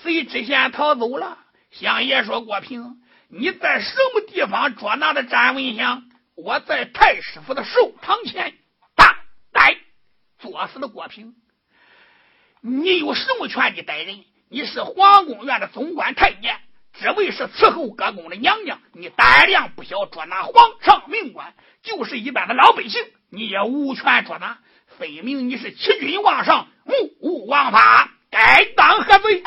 [0.00, 1.36] 随知县逃走了。”
[1.72, 6.04] 相爷说：“郭平，你在什么地方捉拿的詹文祥？
[6.34, 8.54] 我在太师府的寿堂前，
[8.96, 9.16] 大
[9.52, 9.76] 逮
[10.38, 11.34] 作死的郭平。
[12.60, 14.24] 你有什么权利逮人？
[14.48, 16.58] 你是皇宫院的总管太监。”
[16.94, 24.58] 职位是伺候各宫的娘娘，你胆量不小，捉拿皇上命官，就是一般的老百姓，你也无权捉拿。
[24.96, 29.42] 分明你是欺君罔上，目无王法，该当何罪？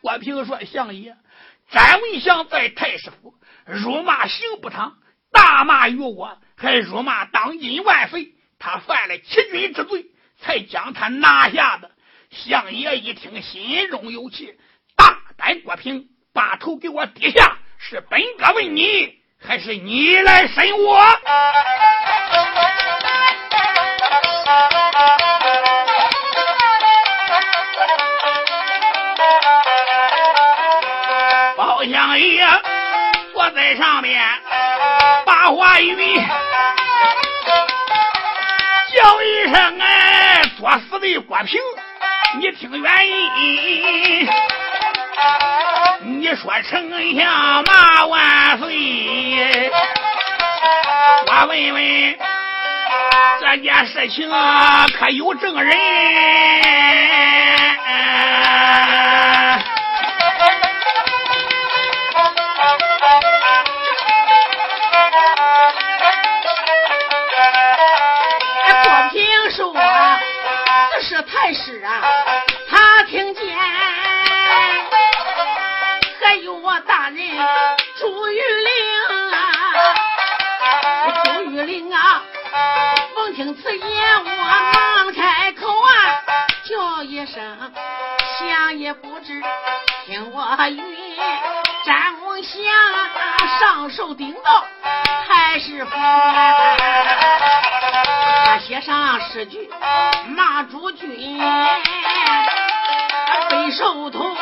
[0.00, 1.16] 郭平说：“相爷，
[1.70, 3.34] 詹文祥在太师府
[3.66, 4.96] 辱骂刑部堂，
[5.38, 10.06] 大骂于我，还辱骂当今万岁，他犯了欺君之罪，
[10.40, 11.92] 才将他拿下的。”
[12.30, 14.52] 相爷一听，心中有气，
[14.96, 16.08] 大胆郭平。
[16.34, 17.56] 把头给我低下！
[17.78, 21.00] 是本哥问你，还是你来审我？
[31.56, 32.46] 包相爷
[33.54, 34.20] 在上面，
[35.24, 35.94] 把话语
[38.94, 41.60] 叫一声：“哎，作死的郭平，
[42.40, 44.28] 你听原因。”
[46.20, 49.70] 你说丞相骂万岁，
[51.26, 52.18] 我问问
[53.40, 55.76] 这件事情啊可有证人？
[71.54, 72.02] 是啊，
[72.68, 73.58] 他听见。”
[76.20, 77.16] 还有我大人
[77.98, 78.70] 朱玉玲
[79.32, 79.38] 啊，
[81.24, 82.22] 朱玉玲啊，
[83.16, 86.20] 闻听此言，我忙开口啊，
[86.64, 87.42] 叫一声，
[88.38, 89.42] 想也不知，
[90.04, 91.16] 听我云，
[91.86, 92.60] 詹文祥
[93.58, 94.66] 上手顶到
[95.26, 95.90] 太师府，
[98.56, 99.68] 写上诗句
[100.28, 101.38] 骂朱军，
[103.50, 104.36] 背受徒。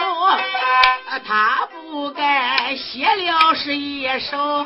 [1.27, 4.65] 他不该写了是一首，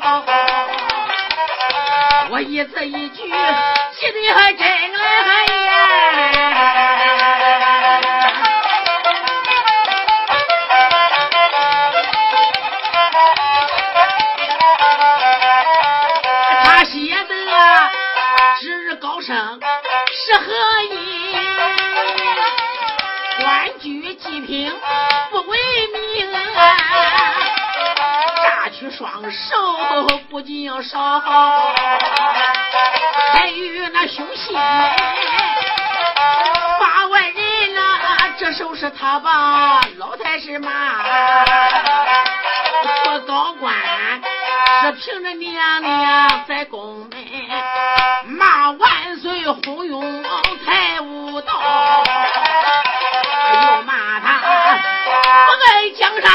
[2.29, 7.00] 我一字一句记得还真来呀。
[29.21, 31.21] 取双手不仅要少，
[33.33, 34.53] 还与那凶心
[36.79, 37.79] 八万人呐，
[38.39, 40.71] 这手是他把老太师骂，
[43.03, 43.75] 做高官
[44.81, 47.23] 是凭着娘娘在宫门
[48.25, 50.23] 骂万岁昏庸
[50.65, 52.03] 太无道。
[53.53, 56.31] 又骂他不爱江山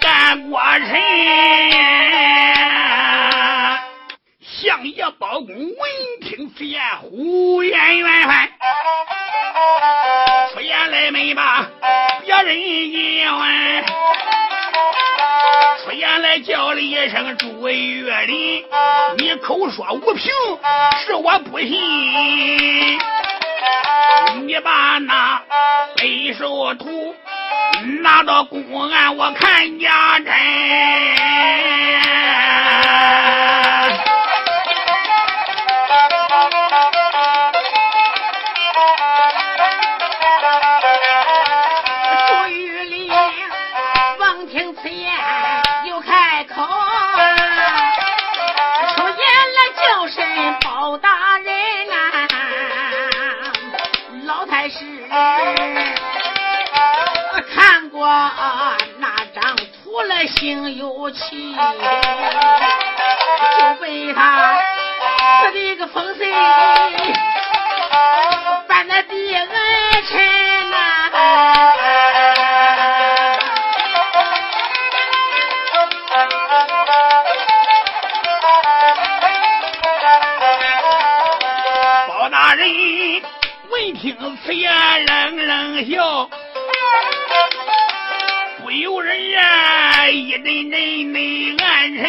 [0.00, 1.00] 干过臣，
[4.40, 5.76] 相爷包公闻
[6.22, 8.48] 听此言，呼延元帅，
[10.52, 11.68] 出言来没把
[12.24, 12.60] 别人
[12.92, 13.32] 言。
[13.32, 13.84] 完，
[15.84, 18.64] 出言来叫了一声诸位岳林，
[19.18, 20.32] 你口说无凭，
[21.04, 21.68] 是我不信，
[61.16, 61.56] 气，
[63.58, 64.54] 就被他
[65.40, 66.30] 死的个风水，
[68.68, 69.48] 把那地恩
[70.06, 70.76] 臣呐。
[82.08, 82.68] 包大人
[83.70, 84.14] 闻听
[84.44, 84.70] 此言，
[85.06, 86.28] 冷冷笑。
[90.06, 92.08] 呀，一阵阵的暗沉。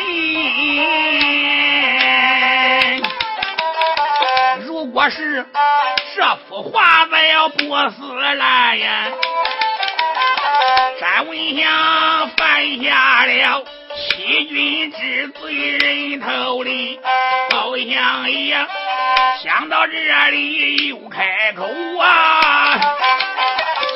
[4.66, 5.44] 如果是
[6.16, 7.58] 这幅画再要不
[7.90, 9.08] 死了呀，
[11.00, 13.64] 詹文祥犯下了
[13.96, 17.00] 欺君之罪，人头的
[17.50, 18.56] 包相爷
[19.44, 21.64] 想到这里又开口
[22.00, 22.80] 啊，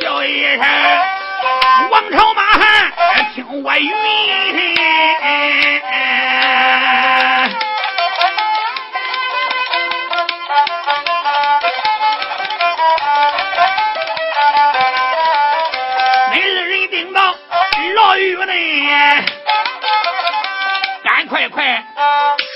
[0.02, 1.21] 叫一声。
[1.90, 2.94] 王朝马汉，
[3.34, 3.92] 听我云。
[16.32, 17.36] 每日人定到
[17.96, 19.24] 牢狱内，
[21.04, 21.84] 赶快快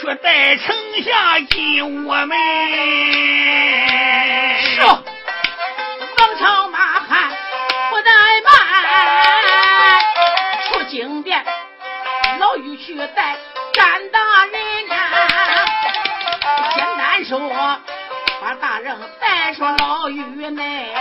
[0.01, 3.14] 去带丞相进我们。
[12.55, 13.35] 牢狱去带
[13.73, 14.95] 干大人啊！
[16.73, 17.37] 简单说，
[18.39, 20.93] 把大人带上牢狱内，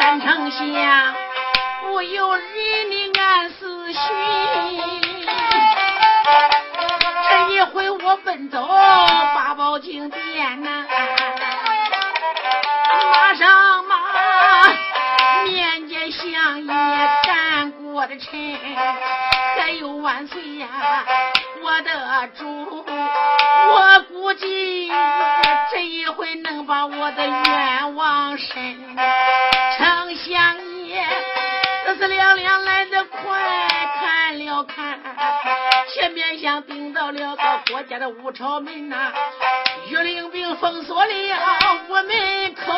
[0.00, 1.14] 单丞相
[1.82, 3.98] 不由人的暗思绪。
[7.30, 10.10] 这一回我奔走八宝经
[22.26, 24.90] 主，我估计
[25.70, 28.96] 这一回能把我的愿望伸。
[29.76, 30.56] 丞相
[30.86, 31.06] 爷，
[31.84, 33.38] 四四两两来得快，
[34.00, 34.98] 看了看。
[35.94, 39.12] 前面像顶到了个国家的五朝门呐，
[39.88, 41.12] 御林兵封锁了
[41.88, 42.72] 屋门口，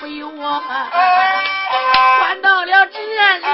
[0.00, 0.62] 不由我
[2.20, 2.98] 关到了这
[3.38, 3.44] 里，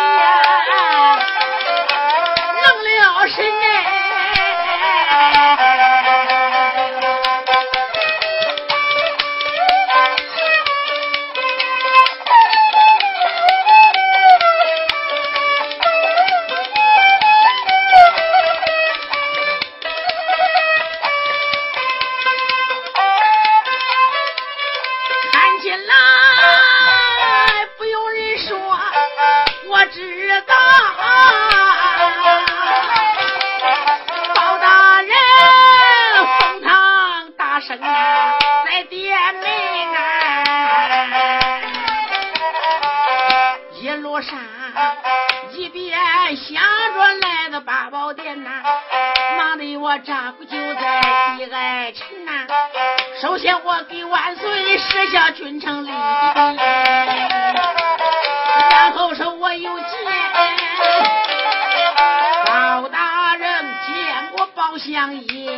[64.92, 65.50] 相爷，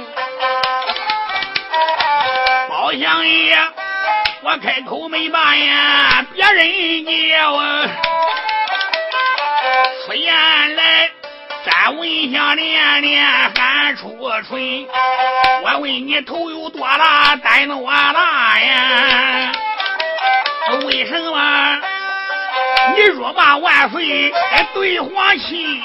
[2.69, 3.59] 包相爷，
[4.45, 7.85] 我开口没办呀，别人叫啊。
[10.07, 10.33] 出言
[10.77, 11.11] 来，
[11.67, 13.27] 敢闻香连连
[13.57, 14.07] 喊出
[14.49, 14.87] 春。
[15.65, 19.53] 我问你头有多大，胆多大呀？
[20.87, 21.81] 为什么
[22.95, 24.33] 你若骂万岁
[24.73, 25.83] 对皇亲？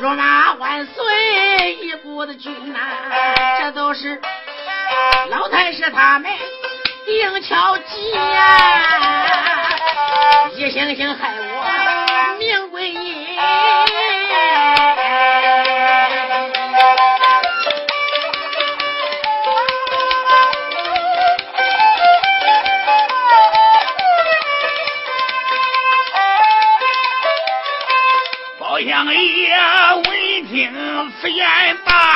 [0.00, 2.78] 若马万岁，一国的君呐，
[3.60, 4.18] 这都是
[5.28, 6.32] 老太师他们
[7.04, 9.26] 定巧计呀，
[10.56, 11.16] 一星星。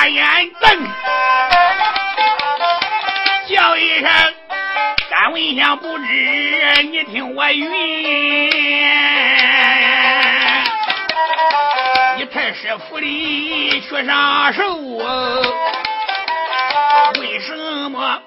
[0.08, 0.88] 眼瞪。
[3.46, 4.10] 叫一声，
[5.10, 6.04] 敢问相不知，
[6.90, 7.70] 你听我云。
[12.16, 14.62] 你太师府里去上手，
[17.20, 17.54] 为什
[17.90, 18.22] 么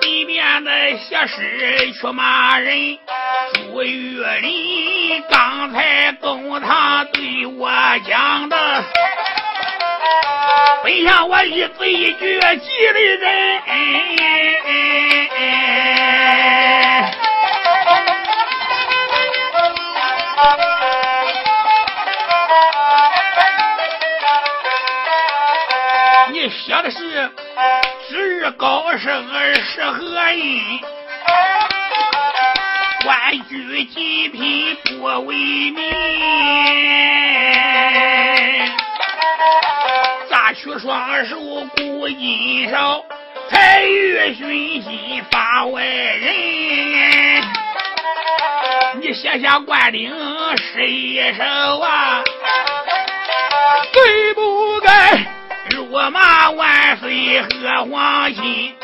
[0.00, 2.98] 随便的写诗去骂人？
[3.54, 7.70] 朱玉林刚才公堂对我
[8.06, 8.84] 讲的。
[10.82, 12.46] 本相我一字一句记
[12.92, 13.62] 的人，
[26.32, 27.30] 你写的是
[28.08, 29.28] 知日高升
[29.64, 30.80] 是何因？
[33.04, 35.36] 官居极品不为
[35.70, 37.27] 民。
[40.60, 41.36] 取双手
[41.76, 43.04] 顾金少，
[43.48, 47.44] 才欲寻心发外人。
[49.00, 50.10] 你写下官令
[50.56, 51.44] 十一首
[51.78, 52.24] 啊，
[53.92, 55.26] 对不该
[55.70, 58.74] 辱骂万岁和皇亲，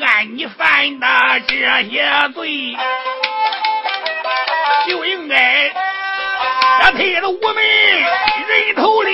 [0.00, 1.06] 按你犯的
[1.48, 1.56] 这
[1.90, 2.76] 些罪，
[4.86, 5.72] 就应该
[6.84, 9.10] 这推了我们人头里。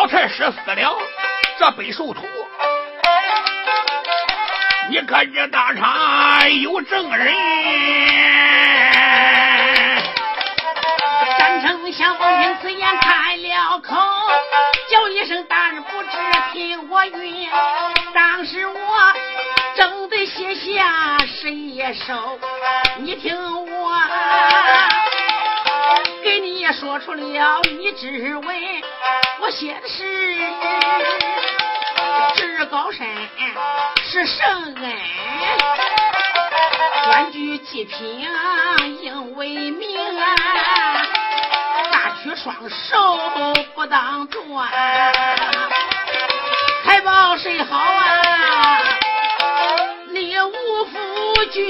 [0.00, 0.96] 老太师死了，
[1.58, 2.22] 这北寿图，
[4.88, 7.34] 你可知当场有证人？
[11.38, 13.94] 张丞相听此言开了口，
[14.90, 16.08] 叫一声大人不知
[16.54, 17.50] 听我云。
[18.14, 19.12] 当时我
[19.76, 22.38] 正得写下十一首，
[22.96, 24.00] 你听我
[26.24, 28.56] 给你说出了你之文，
[29.42, 30.04] 我写的是
[32.36, 33.08] 至高山
[34.04, 34.92] 是圣恩，
[37.06, 38.26] 官居极品
[39.00, 39.98] 应为名，
[41.90, 43.18] 大举双手
[43.74, 44.70] 不当断。
[46.84, 48.78] 财宝谁好啊？
[50.10, 51.64] 你无夫君。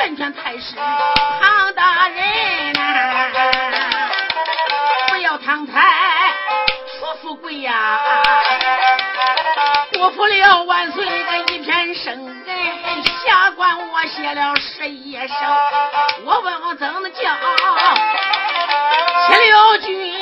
[0.00, 4.08] 劝劝太师唐大人呐，
[5.08, 5.74] 不要贪财。
[7.22, 8.00] 富贵呀，
[9.92, 12.14] 辜负了万岁的一片生
[12.46, 13.02] 恩。
[13.26, 15.34] 下官我写了十一首，
[16.24, 17.36] 我问我怎么叫
[19.26, 20.19] 七六军？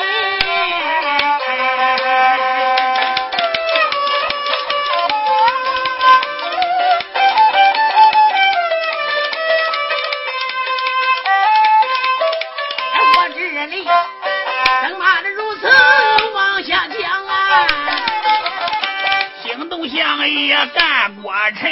[20.28, 21.70] 相爷干过臣，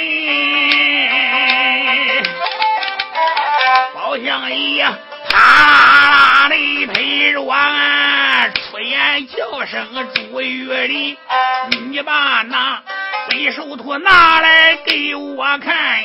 [3.93, 4.83] 包相爷
[5.29, 5.37] 啪
[6.09, 11.15] 啦的陪着俺出言叫声朱玉林，
[11.91, 12.81] 你把那
[13.29, 16.01] 背手图拿来给我看，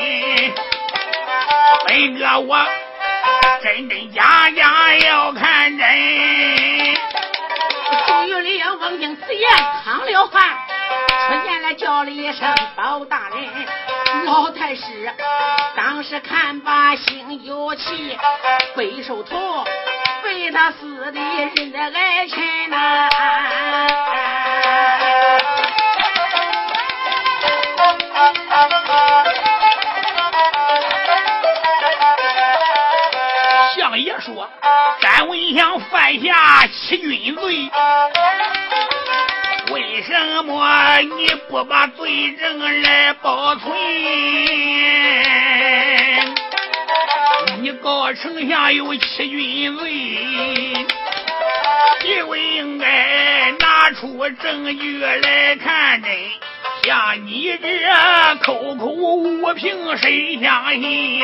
[1.87, 2.67] 本哥我
[3.63, 5.89] 真真假假要看真。
[8.07, 9.49] 朱玉林闻听此言，
[9.85, 10.62] 淌了汗。
[11.29, 13.39] 出见来叫了一声包大人，
[14.25, 15.13] 老太师
[15.77, 18.19] 当时看罢心有气，
[18.75, 19.65] 背手头
[20.23, 21.21] 被他死的
[21.55, 23.09] 认得爱情呐。
[33.77, 34.49] 相爷说，
[35.01, 37.71] 詹文祥犯下欺君罪。
[39.93, 43.71] 为什么你不把罪证来保存？
[47.61, 50.87] 你告丞相有欺君罪，
[52.01, 56.11] 就应该拿出证据来看真。
[56.85, 57.69] 像你这
[58.43, 61.21] 口口无凭，谁相信？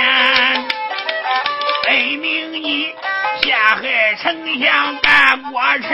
[1.86, 2.92] 分明你
[3.40, 5.88] 陷害丞相干过臣。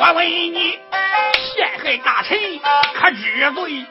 [0.00, 0.78] 我问你，
[1.56, 2.38] 陷害大臣
[2.94, 3.86] 可知罪？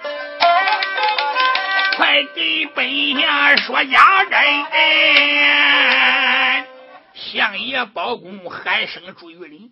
[1.95, 4.39] 快给本相说家珍。
[7.15, 9.71] 相爷包公喊声朱玉林，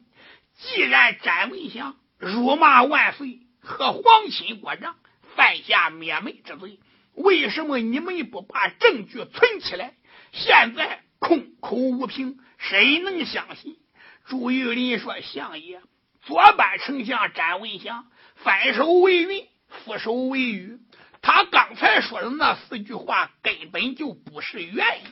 [0.57, 4.95] 既然詹文祥辱骂万岁和皇亲国丈，
[5.35, 6.79] 犯下灭门之罪，
[7.13, 9.93] 为什么你们不把证据存起来？
[10.31, 13.77] 现在空口无凭，谁能相信？
[14.25, 15.81] 朱玉林说：“相爷，
[16.21, 19.47] 左班丞相詹文祥翻手为云，
[19.85, 20.79] 覆手为雨。
[21.21, 25.03] 他刚才说的那四句话根本就不是原意，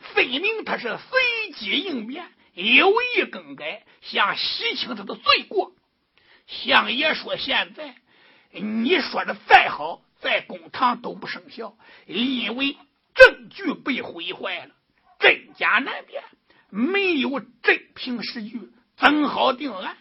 [0.00, 5.72] 分明他是随机应变，有意更改，想洗清他的罪过。
[6.46, 7.94] 相爷说：现在
[8.50, 12.76] 你说的再好，在公堂都不生效，因为。”
[13.14, 14.74] 证据被毁坏了，
[15.18, 16.22] 真假难辨，
[16.68, 19.96] 没有真凭实据，怎好定案？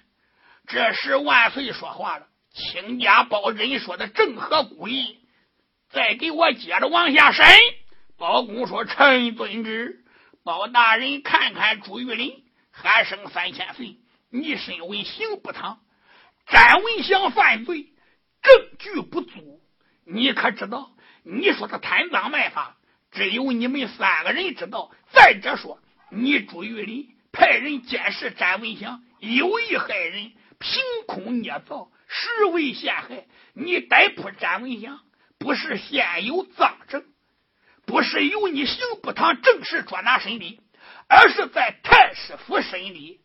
[0.68, 5.20] 这时万岁说话了：“亲家包人说的正合古意，
[5.90, 7.46] 再给我接着往下审。”
[8.18, 10.04] 包公说：“臣遵旨。”
[10.44, 13.98] 包大人看看朱玉林，还剩三千岁。
[14.30, 15.80] 你身为刑部堂，
[16.48, 17.94] 詹文祥犯罪，
[18.42, 19.62] 证据不足，
[20.06, 20.92] 你可知道？
[21.24, 22.78] 你说他贪赃卖法。
[23.14, 24.92] 只有你们三个人知道。
[25.12, 33.26] 再者说，你朱玉林派人监视詹文祥，有意害人，凭空捏造，实为陷害。
[33.54, 35.00] 你逮捕詹文祥，
[35.38, 37.04] 不是现有赃证，
[37.86, 40.60] 不是由你刑部堂正式捉拿审理，
[41.08, 43.22] 而是在太师府审理。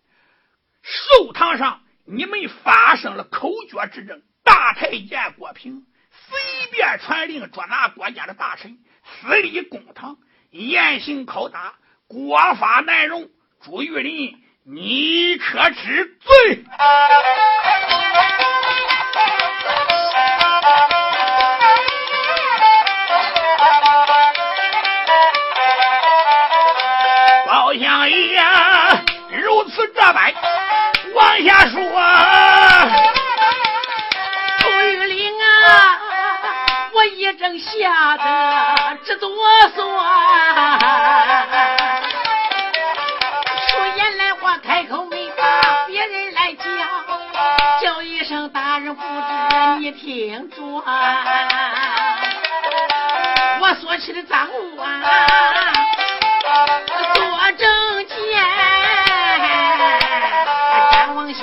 [0.83, 6.39] 寿堂上，你们发生了口角之争，大太监郭平随
[6.71, 8.79] 便传令捉拿国家的大臣。
[9.21, 10.17] 私立公堂，
[10.51, 11.75] 严刑拷打，
[12.07, 13.29] 国法难容。
[13.65, 16.65] 朱玉林，你可知罪？
[27.47, 28.41] 包相爷
[29.31, 30.33] 如此这般
[31.15, 32.38] 往下说。
[37.61, 39.29] 吓得直哆
[39.77, 39.77] 嗦，
[43.69, 45.43] 说言来话开口没把
[45.87, 46.65] 别人来讲，
[47.83, 49.09] 叫一声大人不知
[49.81, 50.57] 你听着，
[53.61, 55.03] 我所起的赃物啊，
[57.15, 57.25] 做
[57.59, 58.15] 证件，
[60.93, 61.43] 张王下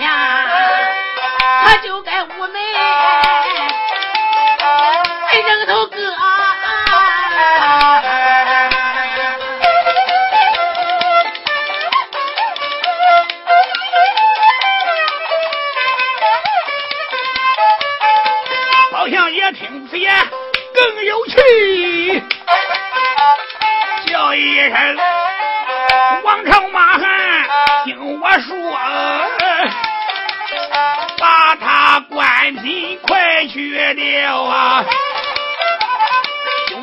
[1.66, 2.56] 他就该无门。
[33.86, 34.84] 快去掉啊！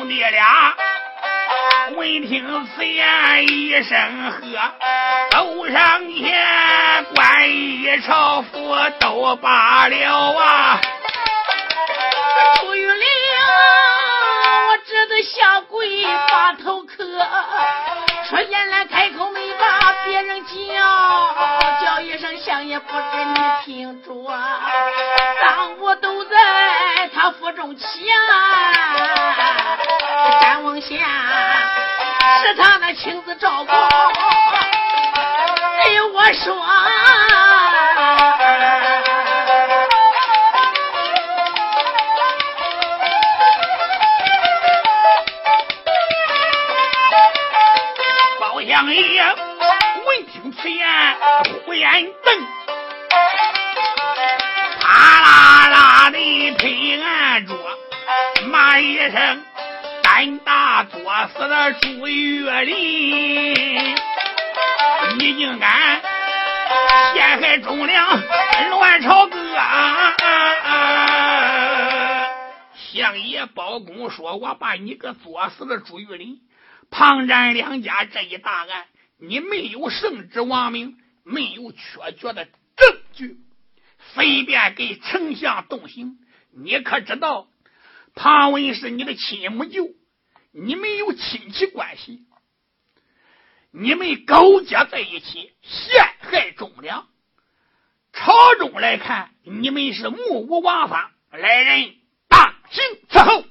[0.05, 0.73] 你俩
[1.97, 4.39] 闻听此言，一声喝，
[5.31, 10.79] 走上前，关羽朝佛都罢了啊！
[12.61, 13.07] 朱玉玲，
[14.69, 17.03] 我只得下跪把头磕，
[18.29, 20.53] 说言来开口没把别人叫，
[21.83, 24.09] 叫一声响也不知你听着，
[25.41, 26.22] 当我都
[27.13, 28.71] 他府中妻啊，
[30.41, 33.71] 詹王仙是他那亲自照顾。
[33.71, 33.77] 哎
[35.89, 36.55] 呀，我说，
[48.39, 49.23] 包相爷，
[50.05, 50.87] 闻听此言，
[51.65, 52.42] 虎眼瞪。
[59.05, 59.43] 一声
[60.01, 60.97] ：“胆大作
[61.27, 63.95] 死的朱玉林，
[65.17, 66.01] 你竟敢
[67.13, 68.21] 陷害忠良，
[68.69, 69.35] 乱朝歌！”
[72.93, 76.39] 相爷包公说：“我把你个作死的朱玉林，
[76.89, 78.85] 庞占两家这一大案，
[79.19, 80.95] 你没有圣旨王命。”
[81.25, 81.77] 没有确
[82.19, 82.53] 凿的证
[83.13, 83.37] 据，
[84.13, 86.17] 随便给丞相动刑。
[86.51, 87.47] 你可知道，
[88.15, 89.89] 庞文是你的亲母舅，
[90.51, 92.25] 你们有亲戚关系，
[93.71, 97.07] 你们勾结在一起陷害忠良。
[98.13, 101.11] 朝中来看，你们是目无王法。
[101.31, 101.95] 来人，
[102.27, 103.43] 大刑伺候！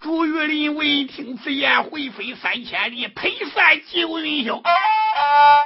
[0.00, 4.60] 朱玉林闻听此言，回飞三千里，退散九云霄，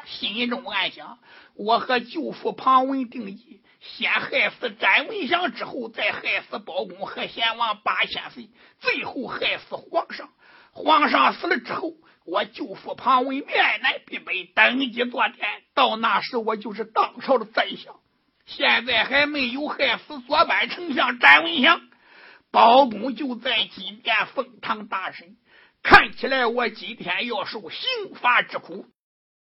[0.06, 1.18] 心中暗想。
[1.54, 10.30] 我和舅父庞文定义，先害死詹文祥，之后再害死包公和贤王八千岁，最后害死皇上。
[10.70, 11.92] 皇上死了之后，
[12.24, 15.46] 我舅父庞文面南必北，登基坐殿。
[15.74, 17.96] 到那时，我就是当朝的宰相。
[18.46, 21.80] 现在还没有害死左班丞相詹文祥，
[22.50, 25.36] 包公就在金殿奉堂大审。
[25.82, 28.86] 看起来，我今天要受刑罚之苦。